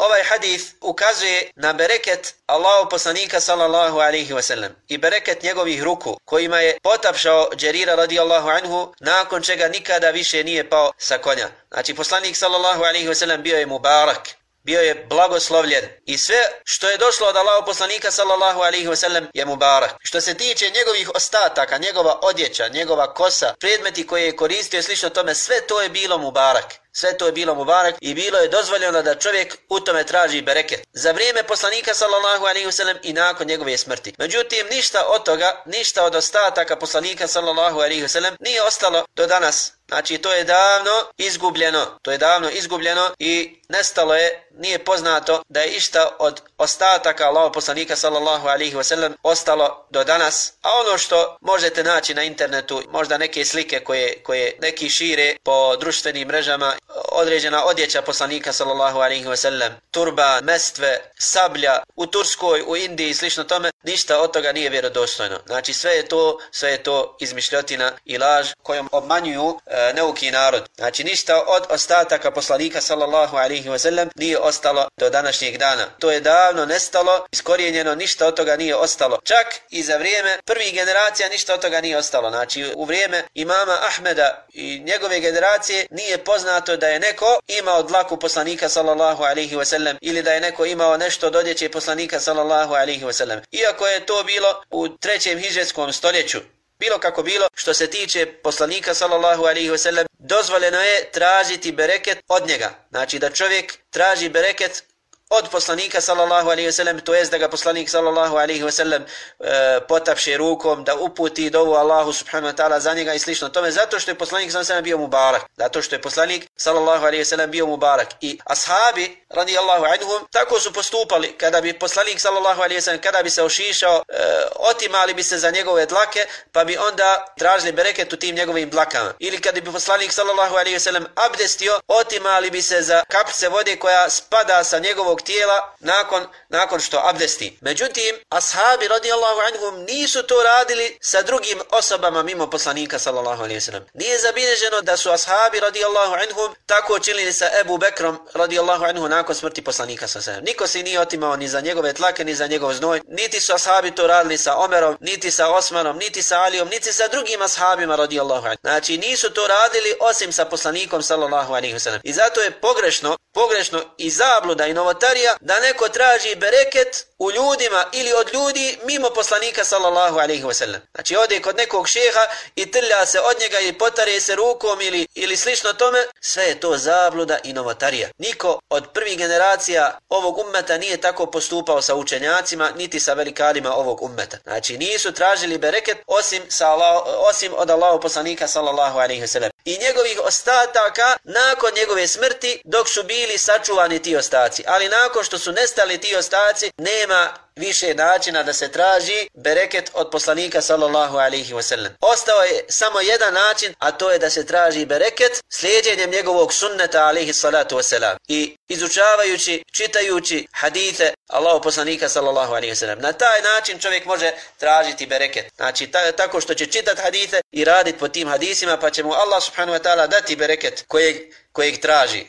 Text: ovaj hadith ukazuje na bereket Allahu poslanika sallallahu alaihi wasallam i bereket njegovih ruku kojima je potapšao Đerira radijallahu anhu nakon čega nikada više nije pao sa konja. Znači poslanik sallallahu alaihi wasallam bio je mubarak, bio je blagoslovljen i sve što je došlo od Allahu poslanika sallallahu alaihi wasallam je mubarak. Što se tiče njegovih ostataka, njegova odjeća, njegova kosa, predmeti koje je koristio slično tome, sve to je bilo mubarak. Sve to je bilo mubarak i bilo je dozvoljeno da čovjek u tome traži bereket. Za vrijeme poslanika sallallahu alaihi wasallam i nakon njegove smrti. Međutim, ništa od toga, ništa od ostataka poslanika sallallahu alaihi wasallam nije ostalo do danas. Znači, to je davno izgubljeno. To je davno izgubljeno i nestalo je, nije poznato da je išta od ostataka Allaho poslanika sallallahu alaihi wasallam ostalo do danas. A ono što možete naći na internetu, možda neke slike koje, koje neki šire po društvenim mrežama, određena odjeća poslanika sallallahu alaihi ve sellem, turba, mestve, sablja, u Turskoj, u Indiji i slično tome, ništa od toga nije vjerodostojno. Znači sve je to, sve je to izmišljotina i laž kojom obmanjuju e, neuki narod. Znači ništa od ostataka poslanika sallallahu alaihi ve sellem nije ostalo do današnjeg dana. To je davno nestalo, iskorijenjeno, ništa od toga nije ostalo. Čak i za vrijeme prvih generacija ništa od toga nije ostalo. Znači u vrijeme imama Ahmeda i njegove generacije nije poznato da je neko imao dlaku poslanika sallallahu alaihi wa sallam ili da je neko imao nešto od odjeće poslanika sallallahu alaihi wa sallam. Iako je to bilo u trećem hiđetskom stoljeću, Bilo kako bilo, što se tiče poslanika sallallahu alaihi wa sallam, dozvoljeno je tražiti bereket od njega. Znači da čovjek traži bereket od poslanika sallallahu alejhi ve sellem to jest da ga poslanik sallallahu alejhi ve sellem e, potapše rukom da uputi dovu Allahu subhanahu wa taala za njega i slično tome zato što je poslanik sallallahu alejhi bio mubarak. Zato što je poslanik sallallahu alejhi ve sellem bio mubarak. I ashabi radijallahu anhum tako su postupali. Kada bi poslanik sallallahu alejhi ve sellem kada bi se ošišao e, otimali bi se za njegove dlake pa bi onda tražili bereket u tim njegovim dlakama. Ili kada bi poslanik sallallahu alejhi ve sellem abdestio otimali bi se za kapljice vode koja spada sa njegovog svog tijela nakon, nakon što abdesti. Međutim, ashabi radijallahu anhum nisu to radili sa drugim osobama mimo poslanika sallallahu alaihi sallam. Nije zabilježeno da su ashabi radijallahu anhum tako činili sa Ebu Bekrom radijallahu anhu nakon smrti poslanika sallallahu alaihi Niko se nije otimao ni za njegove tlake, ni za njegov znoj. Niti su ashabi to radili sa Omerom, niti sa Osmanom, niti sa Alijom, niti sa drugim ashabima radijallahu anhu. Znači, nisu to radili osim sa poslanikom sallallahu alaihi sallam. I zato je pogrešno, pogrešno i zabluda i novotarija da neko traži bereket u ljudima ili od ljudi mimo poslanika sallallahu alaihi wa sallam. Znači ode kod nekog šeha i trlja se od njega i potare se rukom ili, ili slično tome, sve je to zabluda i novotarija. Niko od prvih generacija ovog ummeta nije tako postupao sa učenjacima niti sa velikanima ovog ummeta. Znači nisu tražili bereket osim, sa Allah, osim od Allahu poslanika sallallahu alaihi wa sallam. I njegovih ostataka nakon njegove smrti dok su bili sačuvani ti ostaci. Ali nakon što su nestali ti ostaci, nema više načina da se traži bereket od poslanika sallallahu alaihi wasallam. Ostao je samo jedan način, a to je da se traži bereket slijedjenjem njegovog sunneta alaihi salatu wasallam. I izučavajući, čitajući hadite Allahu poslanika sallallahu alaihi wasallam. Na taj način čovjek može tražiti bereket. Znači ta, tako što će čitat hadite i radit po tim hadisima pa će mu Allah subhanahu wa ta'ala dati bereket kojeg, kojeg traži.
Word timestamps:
ovaj 0.00 0.22
hadith 0.22 0.64
ukazuje 0.80 1.50
na 1.56 1.72
bereket 1.72 2.34
Allahu 2.46 2.88
poslanika 2.88 3.40
sallallahu 3.40 3.98
alaihi 3.98 4.32
wasallam 4.32 4.70
i 4.88 4.98
bereket 4.98 5.42
njegovih 5.42 5.82
ruku 5.82 6.18
kojima 6.24 6.60
je 6.60 6.78
potapšao 6.82 7.48
Đerira 7.54 7.94
radijallahu 7.94 8.48
anhu 8.48 8.94
nakon 9.00 9.42
čega 9.42 9.68
nikada 9.68 10.10
više 10.10 10.44
nije 10.44 10.68
pao 10.70 10.92
sa 10.98 11.18
konja. 11.18 11.48
Znači 11.68 11.94
poslanik 11.94 12.36
sallallahu 12.36 12.82
alaihi 12.82 13.08
wasallam 13.08 13.42
bio 13.42 13.58
je 13.58 13.66
mubarak, 13.66 14.28
bio 14.62 14.80
je 14.80 14.94
blagoslovljen 14.94 15.84
i 16.06 16.18
sve 16.18 16.42
što 16.64 16.90
je 16.90 16.98
došlo 16.98 17.28
od 17.28 17.36
Allahu 17.36 17.66
poslanika 17.66 18.10
sallallahu 18.10 18.60
alaihi 18.60 18.88
wasallam 18.88 19.26
je 19.34 19.44
mubarak. 19.44 19.94
Što 20.02 20.20
se 20.20 20.34
tiče 20.34 20.70
njegovih 20.70 21.10
ostataka, 21.14 21.78
njegova 21.78 22.18
odjeća, 22.22 22.68
njegova 22.68 23.14
kosa, 23.14 23.54
predmeti 23.60 24.06
koje 24.06 24.24
je 24.24 24.36
koristio 24.36 24.82
slično 24.82 25.10
tome, 25.10 25.34
sve 25.34 25.60
to 25.60 25.80
je 25.80 25.88
bilo 25.88 26.18
mubarak. 26.18 26.74
Sve 26.92 27.18
to 27.18 27.26
je 27.26 27.32
bilo 27.32 27.54
mubarak 27.54 27.94
i 28.00 28.14
bilo 28.14 28.38
je 28.38 28.48
dozvoljeno 28.48 29.02
da 29.02 29.14
čovjek 29.14 29.56
u 29.68 29.80
tome 29.80 30.04
traži 30.04 30.42
bereket. 30.42 30.80
Za 30.92 31.12
vrijeme 31.12 31.42
poslanika 31.42 31.94
sallallahu 31.94 32.44
alaihi 32.44 32.66
wasallam 32.66 32.96
i 33.02 33.12
nakon 33.12 33.46
njegove 33.46 33.78
smrti. 33.78 34.14
Međutim, 34.18 34.66
ništa 34.70 35.04
od 35.06 35.24
toga, 35.24 35.62
ništa 35.66 36.04
od 36.04 36.14
ostataka 36.14 36.76
poslanika 36.76 37.26
sallallahu 37.26 37.76
alaihi 37.78 38.02
wasallam 38.02 38.36
nije 38.40 38.62
ostalo 38.62 39.04
do 39.16 39.26
danas. 39.26 39.72
Znači, 39.90 40.18
to 40.18 40.32
je 40.32 40.44
davno 40.44 40.90
izgubljeno. 41.16 41.98
To 42.02 42.12
je 42.12 42.18
davno 42.18 42.50
izgubljeno 42.50 43.10
i 43.18 43.60
nestalo 43.68 44.14
je, 44.14 44.48
nije 44.50 44.78
poznato 44.78 45.42
da 45.48 45.60
je 45.60 45.70
išta 45.70 46.16
od 46.18 46.40
ostataka 46.58 47.26
Allaho 47.26 47.52
poslanika 47.52 47.96
sallallahu 47.96 48.48
alaihi 48.48 48.76
wasallam 48.76 49.12
ostalo 49.22 49.86
do 49.90 50.04
danas. 50.04 50.52
A 50.62 50.70
ono 50.80 50.98
što 50.98 51.36
možete 51.40 51.84
naći 51.84 52.14
na 52.14 52.22
internetu, 52.22 52.82
možda 52.90 53.18
neke 53.18 53.44
slike 53.44 53.80
koje, 53.80 54.22
koje 54.22 54.56
neki 54.60 54.90
šire 54.90 55.36
po 55.42 55.76
društvenim 55.76 56.28
mrežama, 56.28 56.74
određena 56.94 57.64
odjeća 57.64 58.02
poslanika 58.02 58.52
sallallahu 58.52 58.98
alaihi 58.98 59.28
ve 59.28 59.36
sellem, 59.36 59.72
turba, 59.90 60.40
mestve, 60.40 61.00
sablja, 61.18 61.82
u 61.96 62.06
Turskoj, 62.06 62.64
u 62.66 62.76
Indiji 62.76 63.10
i 63.10 63.14
slično 63.14 63.44
tome, 63.44 63.70
ništa 63.82 64.20
od 64.20 64.32
toga 64.32 64.52
nije 64.52 64.70
vjerodostojno. 64.70 65.38
Znači 65.46 65.72
sve 65.72 65.92
je 65.92 66.08
to, 66.08 66.38
sve 66.50 66.70
je 66.70 66.82
to 66.82 67.16
izmišljotina 67.20 67.92
i 68.04 68.18
laž 68.18 68.52
kojom 68.62 68.88
obmanjuju 68.92 69.60
e, 69.66 69.92
neuki 69.94 70.30
narod. 70.30 70.68
Znači 70.76 71.04
ništa 71.04 71.44
od 71.46 71.62
ostataka 71.70 72.30
poslanika 72.30 72.80
sallallahu 72.80 73.36
alaihi 73.36 73.68
ve 73.68 73.78
sellem 73.78 74.10
nije 74.14 74.38
ostalo 74.38 74.88
do 74.96 75.10
današnjeg 75.10 75.58
dana. 75.58 75.86
To 75.98 76.10
je 76.10 76.20
davno 76.20 76.66
nestalo, 76.66 77.26
iskorijenjeno, 77.32 77.94
ništa 77.94 78.26
od 78.26 78.36
toga 78.36 78.56
nije 78.56 78.76
ostalo. 78.76 79.18
Čak 79.24 79.46
i 79.70 79.82
za 79.82 79.96
vrijeme 79.96 80.38
prvih 80.44 80.74
generacija 80.74 81.28
ništa 81.28 81.54
od 81.54 81.60
toga 81.60 81.80
nije 81.80 81.98
ostalo. 81.98 82.30
Znači 82.30 82.72
u 82.76 82.84
vrijeme 82.84 83.24
imama 83.34 83.78
Ahmeda 83.88 84.46
i 84.52 84.78
njegove 84.78 85.20
generacije 85.20 85.86
nije 85.90 86.18
poznato 86.18 86.76
da 86.80 86.86
je 86.88 87.00
neko 87.00 87.40
imao 87.46 87.82
dlaku 87.82 88.16
poslanika 88.16 88.68
sallallahu 88.68 89.22
alaihi 89.22 89.56
wa 89.56 89.64
sallam 89.64 89.96
ili 90.00 90.22
da 90.22 90.32
je 90.32 90.40
neko 90.40 90.66
imao 90.66 90.96
nešto 90.96 91.26
od 91.26 91.36
odjeće 91.36 91.68
poslanika 91.68 92.20
sallallahu 92.20 92.74
alaihi 92.74 93.04
wa 93.04 93.12
sallam. 93.12 93.40
Iako 93.50 93.86
je 93.86 94.06
to 94.06 94.22
bilo 94.22 94.62
u 94.70 94.88
trećem 94.88 95.38
hiđetskom 95.38 95.92
stoljeću, 95.92 96.38
Bilo 96.80 96.98
kako 96.98 97.22
bilo, 97.22 97.48
što 97.54 97.74
se 97.74 97.90
tiče 97.90 98.26
poslanika 98.26 98.94
sallallahu 98.94 99.42
alaihi 99.42 99.70
wa 99.70 99.78
sallam, 99.78 100.06
dozvoljeno 100.18 100.80
je 100.80 101.10
tražiti 101.12 101.72
bereket 101.72 102.18
od 102.28 102.48
njega. 102.48 102.70
Znači 102.90 103.18
da 103.18 103.30
čovjek 103.30 103.78
traži 103.90 104.28
bereket 104.28 104.84
od 105.30 105.48
poslanika 105.48 106.00
sallallahu 106.00 106.50
alejhi 106.50 106.66
ve 106.66 106.72
sellem 106.72 107.00
to 107.00 107.14
jest 107.14 107.30
da 107.30 107.38
ga 107.38 107.48
poslanik 107.48 107.90
sallallahu 107.90 108.36
alejhi 108.36 108.64
ve 108.64 108.72
sellem 108.72 109.04
e, 109.40 109.80
potapše 109.88 110.36
rukom 110.36 110.84
da 110.84 110.94
uputi 110.94 111.50
dovu 111.50 111.74
Allahu 111.74 112.12
subhanahu 112.12 112.52
wa 112.52 112.56
taala 112.56 112.80
za 112.80 112.94
njega 112.94 113.14
i 113.14 113.18
slično 113.18 113.48
tome 113.48 113.70
zato 113.70 114.00
što 114.00 114.10
je 114.10 114.14
poslanik 114.14 114.50
sallallahu 114.50 114.72
alejhi 114.72 114.84
bio 114.84 114.98
mubarak. 114.98 115.42
Zato 115.56 115.82
što 115.82 115.94
je 115.94 116.02
poslanik 116.02 116.48
sallallahu 116.56 117.04
alejhi 117.04 117.20
ve 117.20 117.24
sellem 117.24 117.50
bio 117.50 117.66
mubarak. 117.66 118.08
I 118.20 118.38
ashabi 118.44 119.24
radijallahu 119.28 119.84
anhum 119.84 120.26
tako 120.30 120.60
su 120.60 120.72
postupali. 120.72 121.32
Kada 121.38 121.60
bi 121.60 121.78
poslanik 121.78 122.20
sallallahu 122.20 122.62
alejhi 122.62 122.74
ve 122.76 122.80
sellem 122.80 123.00
kada 123.00 123.22
bi 123.22 123.30
se 123.30 123.42
ošišao 123.42 124.02
e, 124.08 124.14
otimali 124.54 125.14
bi 125.14 125.22
se 125.22 125.38
za 125.38 125.50
njegove 125.50 125.86
dlake 125.86 126.26
pa 126.52 126.64
bi 126.64 126.76
onda 126.76 127.26
tražili 127.38 127.72
bereket 127.72 128.12
u 128.12 128.16
tim 128.16 128.36
njegovim 128.36 128.70
dlakama. 128.70 129.12
Ili 129.18 129.40
kada 129.40 129.60
bi 129.60 129.72
poslanik 129.72 130.12
sallallahu 130.12 130.54
alejhi 130.54 130.74
ve 130.74 130.80
sellem 130.80 131.06
abdestio 131.14 131.80
otimali 131.88 132.50
bi 132.50 132.62
se 132.62 132.82
za 132.82 133.04
kapljice 133.08 133.48
vode 133.48 133.76
koja 133.76 134.10
spada 134.10 134.64
sa 134.64 134.78
njegovog 134.78 135.19
svog 135.20 135.26
tijela 135.26 135.74
nakon, 135.80 136.26
nakon 136.48 136.80
što 136.80 137.00
abdesti. 137.04 137.58
Međutim, 137.60 138.16
ashabi 138.28 138.88
radijallahu 138.88 139.40
anhum 139.40 139.84
nisu 139.84 140.22
to 140.22 140.42
radili 140.42 140.98
sa 141.00 141.22
drugim 141.22 141.60
osobama 141.70 142.22
mimo 142.22 142.50
poslanika 142.50 142.98
sallallahu 142.98 143.42
alaihi 143.42 143.60
sallam. 143.60 143.86
Nije 143.94 144.18
zabilježeno 144.18 144.80
da 144.82 144.96
su 144.96 145.10
ashabi 145.10 145.60
radijallahu 145.60 146.14
anhum 146.14 146.54
tako 146.66 146.98
činili 146.98 147.32
sa 147.32 147.48
Ebu 147.60 147.78
Bekrom 147.78 148.18
radijallahu 148.34 148.84
anhu 148.84 149.08
nakon 149.08 149.34
smrti 149.34 149.62
poslanika 149.64 150.08
sallallahu 150.08 150.30
alaihi 150.30 150.50
Niko 150.50 150.66
se 150.66 150.82
nije 150.82 151.00
otimao 151.00 151.36
ni 151.36 151.48
za 151.48 151.60
njegove 151.60 151.92
tlake, 151.92 152.24
ni 152.24 152.34
za 152.34 152.46
njegov 152.46 152.72
znoj. 152.72 153.00
Niti 153.08 153.40
su 153.40 153.54
ashabi 153.54 153.90
to 153.90 154.06
radili 154.06 154.38
sa 154.38 154.56
Omerom, 154.56 154.96
niti 155.00 155.30
sa 155.30 155.48
Osmanom, 155.48 155.96
niti 155.96 156.22
sa 156.22 156.40
Alijom, 156.40 156.68
niti 156.68 156.92
sa 156.92 157.08
drugim 157.08 157.42
ashabima 157.42 157.96
radijallahu 157.96 158.46
anhu. 158.46 158.60
Znači, 158.60 158.98
nisu 158.98 159.30
to 159.30 159.46
radili 159.46 159.94
osim 160.00 160.32
sa 160.32 160.44
poslanikom 160.44 161.02
sallallahu 161.02 161.52
alaihi 161.52 161.78
sallam. 161.78 162.00
I 162.04 162.12
zato 162.12 162.40
je 162.40 162.50
pogrešno, 162.50 163.16
pogrešno 163.32 163.82
i 163.98 164.10
zabluda 164.10 164.66
i 164.66 164.74
novotarija 164.74 165.36
da 165.40 165.60
neko 165.60 165.88
traži 165.88 166.36
bereket 166.36 167.06
u 167.20 167.30
ljudima 167.30 167.84
ili 167.92 168.12
od 168.12 168.34
ljudi 168.34 168.78
mimo 168.84 169.10
poslanika 169.10 169.64
sallallahu 169.64 170.18
alaihi 170.18 170.44
wa 170.44 170.54
sallam. 170.54 170.80
Znači 170.94 171.16
ode 171.16 171.40
kod 171.40 171.56
nekog 171.56 171.88
šeha 171.88 172.26
i 172.54 172.70
trlja 172.70 173.06
se 173.06 173.20
od 173.20 173.36
njega 173.40 173.60
i 173.60 173.72
potare 173.72 174.20
se 174.20 174.36
rukom 174.36 174.80
ili, 174.80 175.06
ili 175.14 175.36
slično 175.36 175.72
tome, 175.72 175.98
sve 176.20 176.44
je 176.44 176.60
to 176.60 176.78
zabluda 176.78 177.38
i 177.44 177.52
novotarija. 177.52 178.08
Niko 178.18 178.60
od 178.70 178.92
prvih 178.92 179.18
generacija 179.18 179.98
ovog 180.08 180.38
ummeta 180.38 180.78
nije 180.78 180.96
tako 180.96 181.26
postupao 181.26 181.82
sa 181.82 181.94
učenjacima 181.94 182.70
niti 182.76 183.00
sa 183.00 183.12
velikanima 183.12 183.74
ovog 183.74 184.02
ummeta. 184.02 184.36
Znači 184.42 184.78
nisu 184.78 185.12
tražili 185.12 185.58
bereket 185.58 185.98
osim, 186.06 186.42
sa 186.48 186.68
Allah, 186.68 187.02
osim 187.30 187.52
od 187.56 187.70
Allahu 187.70 188.00
poslanika 188.00 188.48
sallallahu 188.48 188.98
alaihi 188.98 189.22
wa 189.22 189.26
sallam. 189.26 189.50
I 189.64 189.78
njegovih 189.78 190.20
ostataka 190.24 191.16
nakon 191.24 191.70
njegove 191.74 192.06
smrti 192.08 192.62
dok 192.64 192.88
su 192.88 193.02
bili 193.02 193.38
sačuvani 193.38 194.02
ti 194.02 194.16
ostaci. 194.16 194.64
Ali 194.66 194.88
nakon 194.88 195.24
što 195.24 195.38
su 195.38 195.52
nestali 195.52 195.98
ti 195.98 196.16
ostaci, 196.16 196.70
nema 196.76 197.09
više 197.56 197.94
načina 197.94 198.42
da 198.42 198.52
se 198.52 198.72
traži 198.72 199.28
bereket 199.34 199.90
od 199.94 200.10
poslanika 200.10 200.60
sallallahu 200.60 201.16
alaihi 201.16 201.54
wasallam. 201.54 201.90
Ostao 202.00 202.42
je 202.42 202.64
samo 202.68 203.00
jedan 203.00 203.34
način, 203.34 203.74
a 203.78 203.90
to 203.90 204.10
je 204.10 204.18
da 204.18 204.30
se 204.30 204.46
traži 204.46 204.86
bereket 204.86 205.40
slijedjenjem 205.48 206.10
njegovog 206.10 206.52
sunneta 206.52 207.02
alaihi 207.02 207.32
salatu 207.32 207.76
wasallam. 207.76 208.16
I 208.28 208.56
izučavajući, 208.68 209.64
čitajući 209.72 210.46
hadite 210.52 211.14
Allahu 211.28 211.62
poslanika 211.62 212.08
sallallahu 212.08 212.52
alaihi 212.54 212.74
wasallam. 212.74 213.00
Na 213.00 213.12
taj 213.12 213.40
način 213.54 213.78
čovjek 213.78 214.04
može 214.04 214.32
tražiti 214.58 215.06
bereket. 215.06 215.44
Znači 215.56 215.86
ta, 215.86 216.12
tako 216.12 216.40
što 216.40 216.54
će 216.54 216.66
čitat 216.66 216.98
hadite 216.98 217.40
i 217.52 217.64
radit 217.64 217.98
po 217.98 218.08
tim 218.08 218.28
hadisima 218.28 218.76
pa 218.76 218.90
će 218.90 219.02
mu 219.02 219.12
Allah 219.12 219.42
subhanahu 219.42 219.78
wa 219.78 219.82
ta'ala 219.82 220.06
dati 220.06 220.36
bereket 220.36 220.84
kojeg, 220.88 221.16
kojeg 221.52 221.80
traži. 221.80 222.26